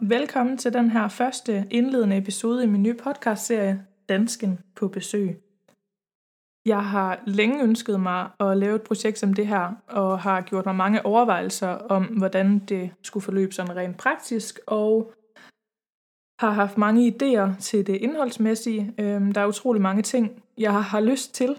[0.00, 5.42] Velkommen til den her første indledende episode i min nye podcastserie Dansken på besøg.
[6.66, 10.66] Jeg har længe ønsket mig at lave et projekt som det her, og har gjort
[10.66, 15.12] mig mange overvejelser om, hvordan det skulle forløbe sådan rent praktisk, og
[16.40, 18.94] har haft mange idéer til det indholdsmæssige.
[18.98, 21.58] Øhm, der er utrolig mange ting, jeg har lyst til,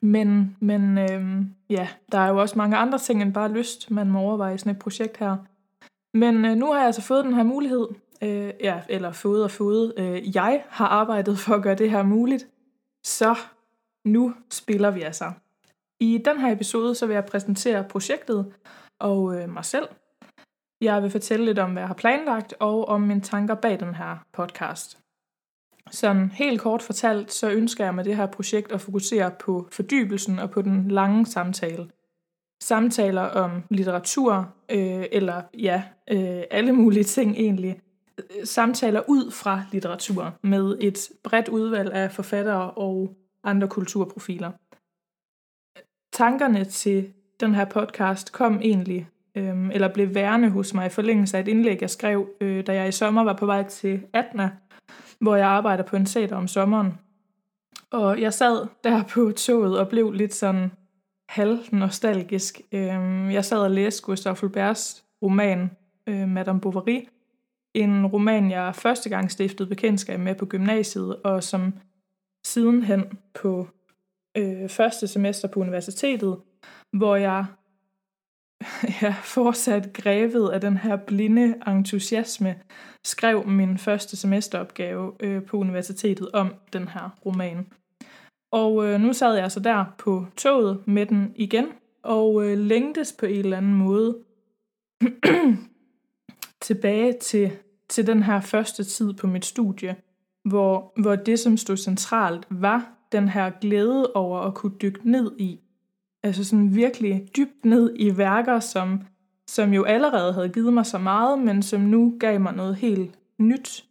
[0.00, 4.10] men, men øhm, ja, der er jo også mange andre ting end bare lyst, man
[4.10, 5.36] må overveje i sådan et projekt her.
[6.14, 7.88] Men øh, nu har jeg altså fået den her mulighed,
[8.22, 9.94] øh, ja, eller fået og fået.
[9.96, 12.48] Øh, jeg har arbejdet for at gøre det her muligt,
[13.04, 13.36] så
[14.04, 15.32] nu spiller vi altså.
[16.00, 18.54] I den her episode så vil jeg præsentere projektet
[19.00, 19.88] og øh, mig selv.
[20.80, 23.94] Jeg vil fortælle lidt om, hvad jeg har planlagt, og om mine tanker bag den
[23.94, 24.98] her podcast.
[25.90, 30.38] Sådan helt kort fortalt, så ønsker jeg med det her projekt at fokusere på fordybelsen
[30.38, 31.88] og på den lange samtale.
[32.64, 37.80] Samtaler om litteratur, øh, eller ja, øh, alle mulige ting egentlig.
[38.44, 44.50] Samtaler ud fra litteratur med et bredt udvalg af forfattere og andre kulturprofiler.
[46.12, 51.36] Tankerne til den her podcast kom egentlig, øh, eller blev værende hos mig i forlængelse
[51.36, 54.50] af et indlæg, jeg skrev, øh, da jeg i sommer var på vej til Atna,
[55.18, 56.98] hvor jeg arbejder på en sæt om sommeren.
[57.90, 60.70] Og jeg sad der på toget og blev lidt sådan
[61.34, 62.60] halv nostalgisk.
[62.72, 65.70] Øh, jeg sad og læste Gustave Flauberts roman
[66.06, 67.00] øh, Madame Bovary,
[67.74, 71.74] en roman, jeg første gang stiftede bekendtskab med på gymnasiet, og som
[72.46, 73.68] sidenhen på
[74.36, 76.36] øh, første semester på universitetet,
[76.92, 77.44] hvor jeg
[79.02, 82.54] ja, fortsat grebet af den her blinde entusiasme,
[83.04, 87.66] skrev min første semesteropgave øh, på universitetet om den her roman.
[88.54, 91.66] Og øh, nu sad jeg så der på toget med den igen,
[92.02, 94.18] og øh, længtes på en eller anden måde
[96.68, 97.50] tilbage til,
[97.88, 99.96] til den her første tid på mit studie,
[100.44, 105.32] hvor, hvor det, som stod centralt, var den her glæde over at kunne dykke ned
[105.38, 105.60] i.
[106.22, 109.02] Altså sådan virkelig dybt ned i værker, som,
[109.46, 113.18] som jo allerede havde givet mig så meget, men som nu gav mig noget helt
[113.38, 113.84] nyt.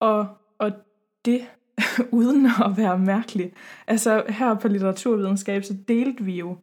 [0.00, 0.26] Og,
[0.58, 0.72] og
[1.24, 1.40] det
[2.12, 3.52] uden at være mærkelig.
[3.86, 6.56] Altså her på litteraturvidenskab, så delte vi jo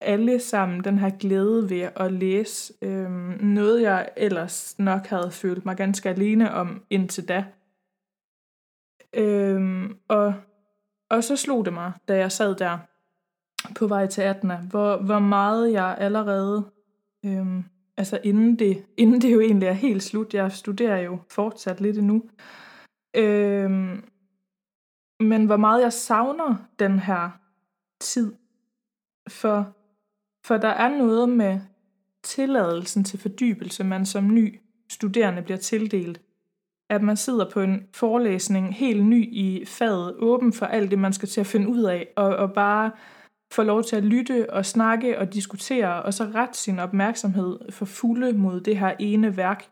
[0.00, 5.64] alle sammen den her glæde ved at læse øhm, noget, jeg ellers nok havde følt
[5.64, 7.44] mig ganske alene om indtil da.
[9.14, 10.34] Øhm, og,
[11.10, 12.78] og så slog det mig, da jeg sad der
[13.78, 14.52] på vej til 18.
[14.70, 16.64] Hvor, hvor meget jeg allerede,
[17.24, 17.64] øhm,
[17.96, 21.98] altså inden det, inden det jo egentlig er helt slut, jeg studerer jo fortsat lidt
[21.98, 22.22] endnu,
[23.16, 24.04] øhm,
[25.24, 27.30] men hvor meget jeg savner den her
[28.00, 28.34] tid.
[29.28, 29.72] For,
[30.46, 31.60] for der er noget med
[32.22, 36.20] tilladelsen til fordybelse, man som ny studerende bliver tildelt.
[36.90, 41.12] At man sidder på en forelæsning helt ny i faget, åben for alt det, man
[41.12, 42.90] skal til at finde ud af, og, og bare
[43.52, 47.84] få lov til at lytte og snakke og diskutere, og så ret sin opmærksomhed for
[47.84, 49.68] fulde mod det her ene værk.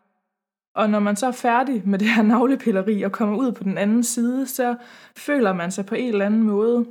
[0.74, 3.78] Og når man så er færdig med det her navlepilleri og kommer ud på den
[3.78, 4.76] anden side, så
[5.16, 6.86] føler man sig på en eller anden måde,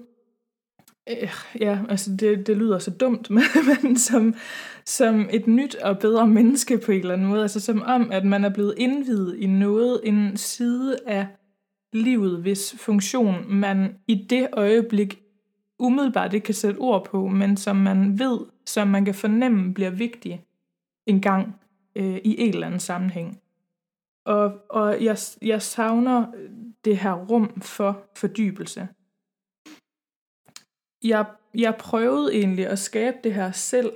[1.09, 3.44] øh, ja, altså det, det lyder så dumt, men,
[3.84, 4.36] men som,
[4.86, 7.42] som et nyt og bedre menneske på en eller anden måde.
[7.42, 11.28] Altså som om, at man er blevet indvidet i noget, en side af
[11.94, 15.22] livet, hvis funktion man i det øjeblik
[15.80, 19.90] umiddelbart ikke kan sætte ord på, men som man ved, som man kan fornemme bliver
[19.90, 20.46] vigtig
[21.06, 21.56] en gang
[21.96, 23.41] øh, i en eller anden sammenhæng.
[24.26, 26.26] Og, og jeg, jeg savner
[26.86, 28.88] det her rum for fordybelse.
[31.04, 33.92] Jeg, jeg prøvede egentlig at skabe det her selv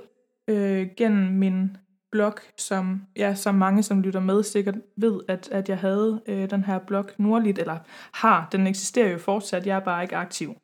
[0.48, 1.76] øh, gennem min
[2.10, 6.50] blog, som, ja, som mange, som lytter med, sikkert ved, at, at jeg havde øh,
[6.50, 7.78] den her blog Nordligt, eller
[8.12, 10.54] har, den eksisterer jo fortsat, jeg er bare ikke aktiv.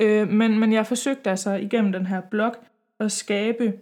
[0.00, 2.54] Øh, men, men jeg forsøgte altså igennem den her blog
[3.00, 3.72] at skabe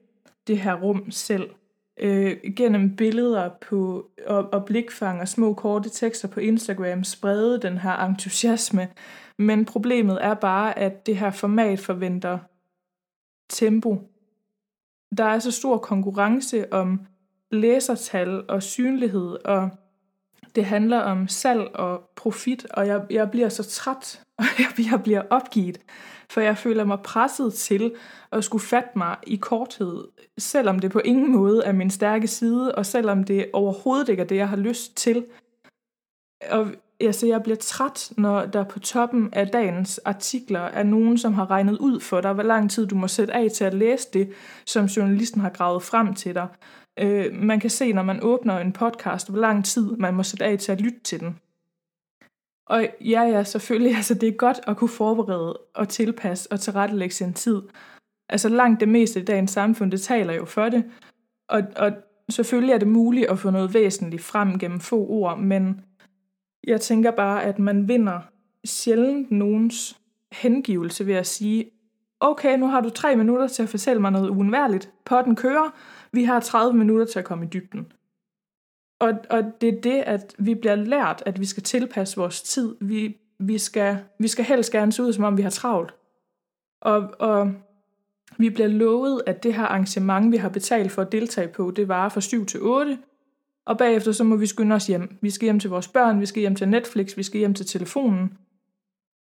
[0.47, 1.51] det her rum selv
[2.01, 7.79] øh, gennem billeder på, og, og blikfang og små korte tekster på Instagram sprede den
[7.79, 8.89] her entusiasme.
[9.37, 12.39] Men problemet er bare, at det her format forventer
[13.49, 14.11] tempo.
[15.19, 17.01] Der er så stor konkurrence om
[17.51, 19.71] læsertal og synlighed, og
[20.55, 25.03] det handler om salg og profit, og jeg, jeg bliver så træt, og jeg, jeg
[25.03, 25.79] bliver opgivet
[26.31, 27.95] for jeg føler mig presset til
[28.33, 30.05] at skulle fatte mig i korthed,
[30.39, 34.27] selvom det på ingen måde er min stærke side, og selvom det overhovedet ikke er
[34.27, 35.27] det, jeg har lyst til.
[36.51, 36.67] Og
[37.01, 41.51] altså, jeg bliver træt, når der på toppen af dagens artikler er nogen, som har
[41.51, 44.33] regnet ud for dig, hvor lang tid du må sætte af til at læse det,
[44.67, 46.49] som journalisten har gravet frem til dig.
[46.99, 50.45] Øh, man kan se, når man åbner en podcast, hvor lang tid man må sætte
[50.45, 51.39] af til at lytte til den.
[52.67, 57.15] Og ja, ja, selvfølgelig, altså det er godt at kunne forberede og tilpasse og tilrettelægge
[57.15, 57.63] sin tid.
[58.29, 60.85] Altså langt det meste i dagens samfund, det taler jo for det.
[61.49, 61.93] Og, og
[62.31, 65.81] selvfølgelig er det muligt at få noget væsentligt frem gennem få ord, men
[66.65, 68.21] jeg tænker bare, at man vinder
[68.65, 70.01] sjældent nogens
[70.33, 71.71] hengivelse ved at sige,
[72.21, 74.91] okay, nu har du tre minutter til at fortælle mig noget uundværligt.
[75.05, 75.75] Potten kører,
[76.13, 77.93] vi har 30 minutter til at komme i dybden.
[79.01, 82.77] Og, og det er det, at vi bliver lært, at vi skal tilpasse vores tid.
[82.81, 85.95] Vi, vi, skal, vi skal helst gerne se ud, som om vi har travlt.
[86.81, 87.53] Og, og
[88.39, 91.89] vi bliver lovet, at det her arrangement, vi har betalt for at deltage på, det
[91.89, 92.99] varer fra 7 til 8.
[93.67, 95.17] Og bagefter så må vi skynde os hjem.
[95.21, 97.67] Vi skal hjem til vores børn, vi skal hjem til Netflix, vi skal hjem til
[97.67, 98.39] telefonen.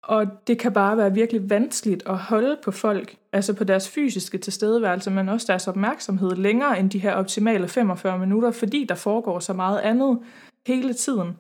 [0.04, 4.38] Og det kan bare være virkelig vanskeligt at holde på folk, altså på deres fysiske
[4.38, 9.40] tilstedeværelse, men også deres opmærksomhed længere end de her optimale 45 minutter, fordi der foregår
[9.40, 10.20] så meget andet
[10.68, 11.38] hele tiden.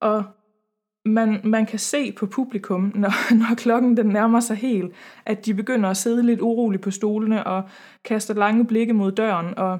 [0.00, 0.24] Og
[1.04, 4.92] man, man kan se på publikum, når, når klokken den nærmer sig helt,
[5.26, 7.62] at de begynder at sidde lidt uroligt på stolene og
[8.04, 9.58] kaster lange blikke mod døren.
[9.58, 9.78] Og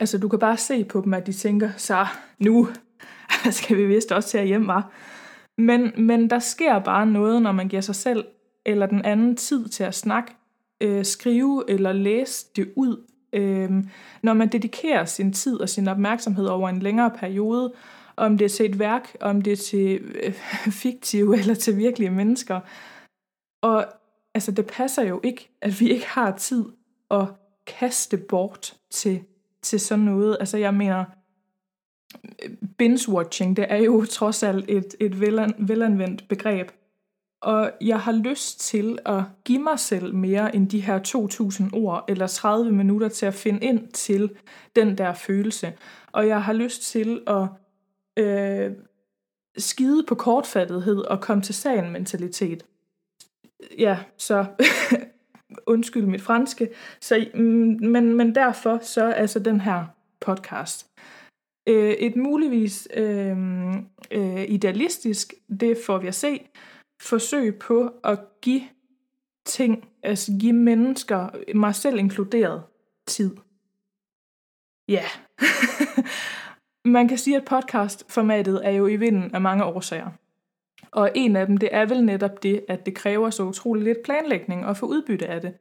[0.00, 2.06] altså, du kan bare se på dem, at de tænker, så
[2.38, 2.68] nu
[3.50, 4.90] skal vi vist også til hjem, var.
[5.58, 8.24] Men, men der sker bare noget, når man giver sig selv
[8.66, 10.32] eller den anden tid til at snakke,
[10.80, 13.06] øh, skrive eller læse det ud.
[13.32, 13.70] Øh,
[14.22, 17.72] når man dedikerer sin tid og sin opmærksomhed over en længere periode,
[18.16, 20.32] om det er til et værk, om det er til øh,
[20.82, 22.60] fiktive eller til virkelige mennesker.
[23.62, 23.86] Og
[24.34, 26.64] altså, det passer jo ikke, at vi ikke har tid
[27.10, 27.26] at
[27.66, 29.22] kaste bort til,
[29.62, 30.36] til sådan noget.
[30.40, 31.04] Altså, jeg mener,
[32.78, 36.70] binge-watching, det er jo trods alt et, et velan, velanvendt begreb.
[37.42, 41.00] Og jeg har lyst til at give mig selv mere end de her
[41.72, 44.30] 2.000 ord eller 30 minutter til at finde ind til
[44.76, 45.72] den der følelse.
[46.12, 47.46] Og jeg har lyst til at
[48.24, 48.72] øh,
[49.56, 52.64] skide på kortfattethed og komme til sagen mentalitet.
[53.78, 54.46] Ja, så
[55.66, 56.68] undskyld mit franske.
[57.00, 59.84] Så, mm, men, men derfor så altså den her
[60.20, 60.86] podcast.
[61.66, 63.36] Øh, et muligvis øh,
[64.10, 66.48] øh, idealistisk, det får vi at se,
[67.00, 68.62] forsøg på at give
[69.44, 72.62] ting, altså give mennesker, mig selv inkluderet,
[73.06, 73.36] tid.
[74.88, 75.04] Ja.
[75.04, 76.06] Yeah.
[76.94, 80.10] Man kan sige, at podcastformatet er jo i vinden af mange årsager.
[80.90, 84.02] Og en af dem, det er vel netop det, at det kræver så utrolig lidt
[84.04, 85.54] planlægning at få udbytte af det.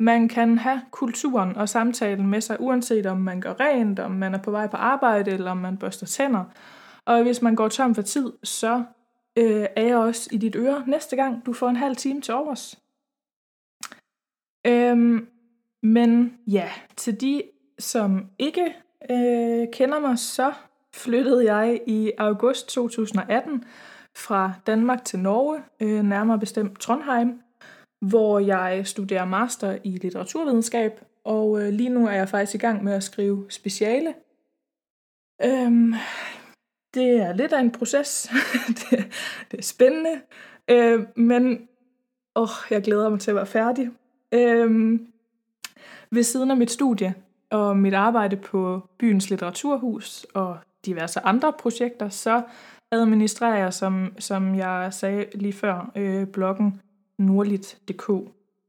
[0.00, 4.34] Man kan have kulturen og samtalen med sig, uanset om man gør rent, om man
[4.34, 6.44] er på vej på arbejde, eller om man børster tænder.
[7.04, 8.84] Og hvis man går tom for tid, så
[9.38, 12.34] øh, er jeg også i dit øre næste gang, du får en halv time til
[12.34, 12.78] overs.
[14.66, 15.28] Øhm,
[15.82, 17.42] men ja, til de,
[17.78, 18.74] som ikke
[19.10, 20.52] øh, kender mig, så
[20.94, 23.64] flyttede jeg i august 2018
[24.16, 27.40] fra Danmark til Norge, øh, nærmere bestemt Trondheim,
[28.00, 32.84] hvor jeg studerer master i litteraturvidenskab, og øh, lige nu er jeg faktisk i gang
[32.84, 34.14] med at skrive speciale.
[35.44, 35.94] Øhm,
[36.94, 38.30] det er lidt af en proces.
[38.78, 39.12] det,
[39.50, 40.20] det er spændende,
[40.70, 41.68] øh, men
[42.36, 43.90] åh, jeg glæder mig til at være færdig.
[44.32, 45.06] Øhm,
[46.10, 47.14] ved siden af mit studie
[47.50, 52.42] og mit arbejde på byens litteraturhus og diverse andre projekter, så
[52.92, 56.80] administrerer jeg, som, som jeg sagde lige før, øh, bloggen
[57.18, 58.10] nordligt.dk.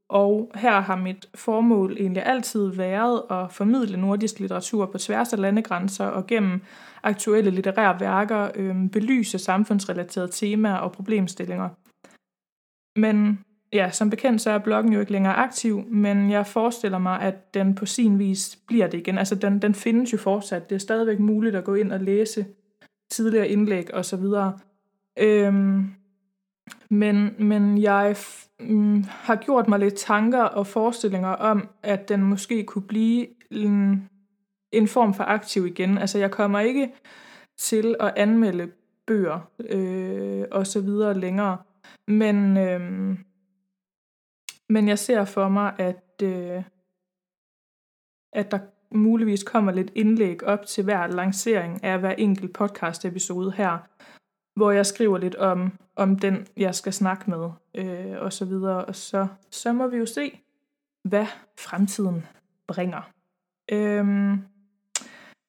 [0.09, 5.39] Og her har mit formål egentlig altid været at formidle nordisk litteratur på tværs af
[5.39, 6.61] landegrænser og gennem
[7.03, 11.69] aktuelle litterære værker øh, belyse samfundsrelaterede temaer og problemstillinger.
[12.99, 13.39] Men
[13.73, 17.53] ja, som bekendt så er bloggen jo ikke længere aktiv, men jeg forestiller mig, at
[17.53, 19.17] den på sin vis bliver det igen.
[19.17, 20.69] Altså den, den findes jo fortsat.
[20.69, 22.45] Det er stadigvæk muligt at gå ind og læse
[23.11, 24.59] tidligere indlæg og så videre.
[25.19, 25.98] Øhm,
[26.89, 28.15] men, men jeg
[28.59, 34.09] mm, har gjort mig lidt tanker og forestillinger om, at den måske kunne blive en,
[34.71, 35.97] en form for aktiv igen.
[35.97, 36.91] Altså jeg kommer ikke
[37.57, 38.71] til at anmelde
[39.07, 41.57] bøger øh, og så videre længere.
[42.07, 42.81] Men, øh,
[44.69, 46.63] men jeg ser for mig, at, øh,
[48.33, 48.59] at der
[48.91, 53.77] muligvis kommer lidt indlæg op til hver lancering af hver enkelt podcast episode her,
[54.59, 58.85] hvor jeg skriver lidt om, om den, jeg skal snakke med, øh, og så videre.
[58.85, 60.41] Og så, så må vi jo se,
[61.03, 61.25] hvad
[61.59, 62.25] fremtiden
[62.67, 63.11] bringer.
[63.71, 64.41] Øhm,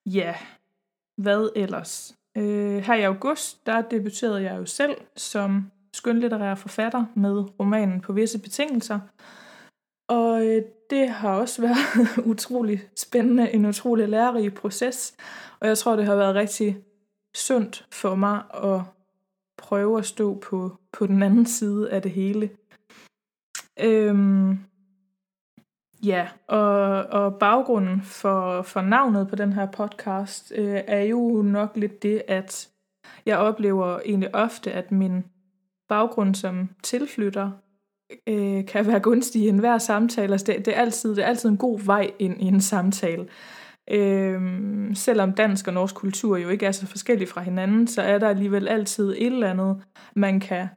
[0.07, 0.35] ja,
[1.17, 2.15] hvad ellers?
[2.37, 8.13] Øh, her i august, der debuterede jeg jo selv som skønlitterær forfatter med romanen På
[8.13, 9.01] visse betingelser.
[10.09, 15.15] Og øh, det har også været utrolig spændende, en utrolig lærerig proces.
[15.61, 16.77] Og jeg tror, det har været rigtig
[17.37, 18.81] sundt for mig at
[19.61, 22.51] prøve at stå på, på den anden side af det hele.
[23.81, 24.59] Øhm,
[26.05, 31.77] ja, og, og baggrunden for, for navnet på den her podcast øh, er jo nok
[31.77, 32.69] lidt det, at
[33.27, 35.25] jeg oplever egentlig ofte, at min
[35.89, 37.51] baggrund som tilflytter
[38.27, 40.33] øh, kan være gunstig i enhver samtale.
[40.33, 43.29] Altså det, det, er altid, det er altid en god vej ind i en samtale.
[43.91, 44.41] Øh,
[44.95, 48.29] selvom dansk og norsk kultur jo ikke er så forskellige fra hinanden, så er der
[48.29, 49.83] alligevel altid et eller andet,
[50.17, 50.69] man kan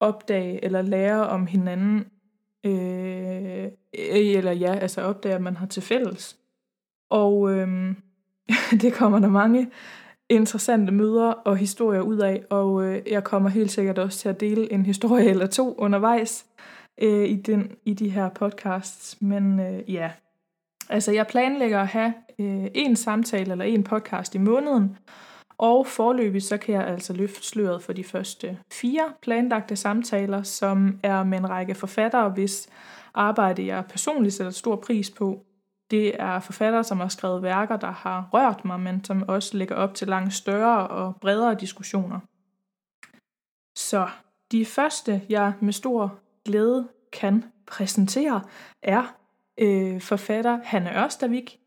[0.00, 2.06] opdage eller lære om hinanden.
[2.66, 6.36] Øh, eller ja, altså opdage, at man har til fælles.
[7.10, 7.94] Og øh,
[8.82, 9.70] det kommer der mange
[10.28, 14.40] interessante møder og historier ud af, og øh, jeg kommer helt sikkert også til at
[14.40, 16.46] dele en historie eller to undervejs
[17.02, 19.22] øh, i, den, i de her podcasts.
[19.22, 20.10] Men øh, ja,
[20.92, 24.96] altså jeg planlægger at have øh, en samtale eller en podcast i måneden,
[25.58, 31.00] og forløbig så kan jeg altså løfte sløret for de første fire planlagte samtaler, som
[31.02, 32.68] er med en række forfattere, hvis
[33.14, 35.44] arbejde jeg personligt sætter stor pris på.
[35.90, 39.74] Det er forfattere, som har skrevet værker, der har rørt mig, men som også lægger
[39.74, 42.20] op til langt større og bredere diskussioner.
[43.78, 44.08] Så
[44.52, 48.42] de første, jeg med stor glæde kan præsentere,
[48.82, 49.16] er
[49.58, 51.60] øh, forfatter Hanne Ørstavik,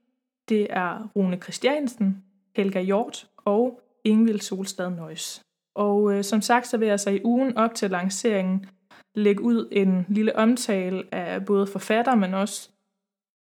[0.49, 2.23] det er Rune Christiansen,
[2.55, 5.41] Helga Hjort og Ingvild Solstad Nøjes.
[5.75, 8.65] Og øh, som sagt, så vil jeg så i ugen op til lanceringen
[9.15, 12.69] lægge ud en lille omtale af både forfatter, men også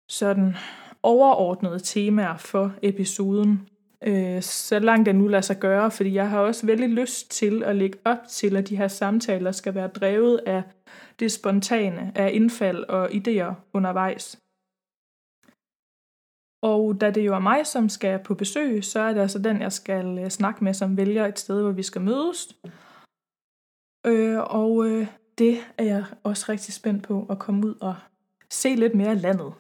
[0.10, 0.56] sådan
[1.04, 3.70] overordnede temaer for episoden,
[4.04, 7.64] øh, så langt det nu lader sig gøre, fordi jeg har også veldig lyst til
[7.64, 10.64] at lægge op til, at de her samtaler skal være drevet af
[11.20, 14.40] det spontane, af indfald og idéer undervejs.
[16.62, 19.62] Og da det jo er mig, som skal på besøg, så er det altså den,
[19.62, 22.56] jeg skal øh, snakke med, som vælger et sted, hvor vi skal mødes.
[24.06, 27.96] Øh, og øh, det er jeg også rigtig spændt på at komme ud og
[28.50, 29.54] se lidt mere af landet.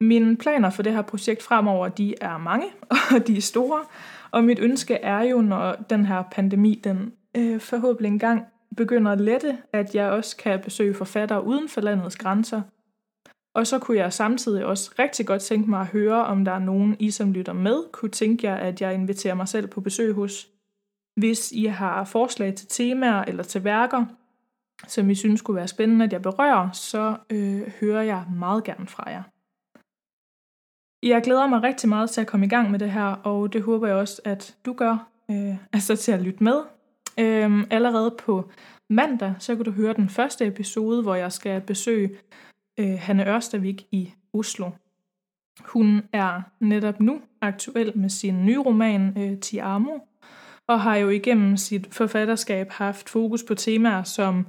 [0.00, 2.66] Mine planer for det her projekt fremover, de er mange,
[3.14, 3.84] og de er store.
[4.30, 8.42] Og mit ønske er jo, når den her pandemi, den øh, forhåbentlig engang
[8.76, 12.62] begynder at lette, at jeg også kan besøge forfattere uden for landets grænser.
[13.54, 16.58] Og så kunne jeg samtidig også rigtig godt tænke mig at høre, om der er
[16.58, 20.14] nogen I, som lytter med, kunne tænke jer, at jeg inviterer mig selv på besøg
[20.14, 20.48] hos.
[21.16, 24.04] Hvis I har forslag til temaer eller til værker,
[24.86, 28.86] som I synes kunne være spændende, at jeg berører, så øh, hører jeg meget gerne
[28.86, 29.22] fra jer.
[31.02, 33.62] Jeg glæder mig rigtig meget til at komme i gang med det her, og det
[33.62, 36.60] håber jeg også, at du gør, øh, altså til at lytte med.
[37.18, 38.50] Øh, allerede på
[38.90, 42.10] mandag, så kan du høre den første episode, hvor jeg skal besøge
[42.78, 44.70] øh, Hanne Ørstavik i Oslo.
[45.64, 49.98] Hun er netop nu aktuel med sin nye roman, øh, Ti Amo,
[50.66, 54.46] og har jo igennem sit forfatterskab haft fokus på temaer som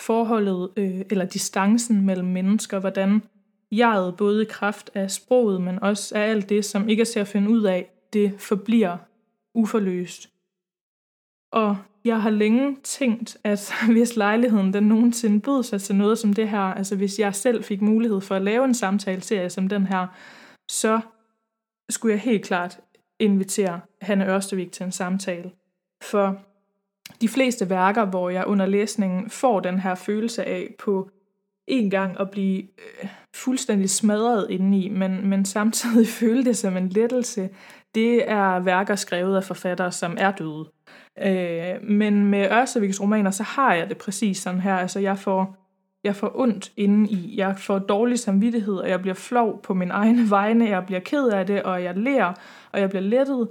[0.00, 3.22] forholdet øh, eller distancen mellem mennesker, hvordan
[3.70, 7.20] jeget både i kraft af sproget, men også af alt det, som ikke er til
[7.20, 8.96] at finde ud af, det forbliver
[9.54, 10.30] uforløst.
[11.52, 16.32] Og jeg har længe tænkt, at hvis lejligheden den nogensinde bød sig til noget som
[16.32, 19.86] det her, altså hvis jeg selv fik mulighed for at lave en samtaleserie som den
[19.86, 20.06] her,
[20.70, 21.00] så
[21.90, 22.80] skulle jeg helt klart
[23.18, 25.52] invitere Hanne Ørstevik til en samtale.
[26.02, 26.40] For
[27.20, 31.10] de fleste værker, hvor jeg under læsningen får den her følelse af på
[31.70, 36.88] en gang at blive øh, fuldstændig smadret indeni, men, men samtidig føle det som en
[36.88, 37.48] lettelse,
[37.94, 40.70] det er værker skrevet af forfattere, som er døde.
[41.22, 44.76] Øh, men med Ørseviks romaner, så har jeg det præcis sådan her.
[44.76, 45.56] Altså, jeg får,
[46.04, 47.34] jeg får ondt indeni.
[47.36, 50.68] Jeg får dårlig samvittighed, og jeg bliver flov på min egne vegne.
[50.68, 52.32] Jeg bliver ked af det, og jeg lærer,
[52.72, 53.48] og jeg bliver lettet.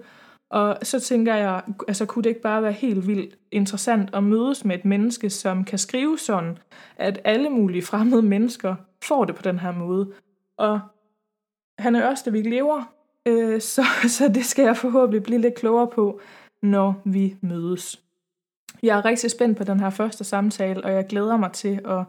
[0.50, 4.66] Og så tænker jeg, altså kunne det ikke bare være helt vildt interessant at mødes
[4.66, 6.58] med et menneske, som kan skrive sådan,
[6.96, 10.14] at alle mulige fremmede mennesker får det på den her måde.
[10.58, 10.80] Og
[11.80, 12.94] han er Ørstevik lever,
[13.26, 16.20] øh, så, så det skal jeg forhåbentlig blive lidt klogere på,
[16.62, 18.04] når vi mødes.
[18.84, 22.04] Jeg er rigtig spændt på den her første samtale, og jeg glæder mig til at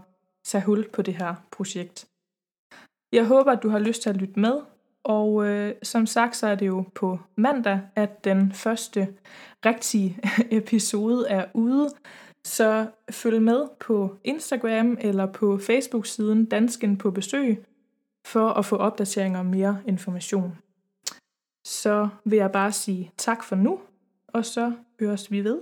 [0.45, 2.07] tage hul på det her projekt.
[3.13, 4.61] Jeg håber, at du har lyst til at lytte med,
[5.05, 9.09] og øh, som sagt, så er det jo på mandag, at den første
[9.67, 10.19] rigtige
[10.61, 11.89] episode er ude.
[12.45, 17.65] Så følg med på Instagram eller på Facebook-siden Dansken på besøg
[18.27, 20.59] for at få opdateringer og mere information.
[21.65, 23.81] Så vil jeg bare sige tak for nu,
[24.29, 25.59] og så høres vi ved.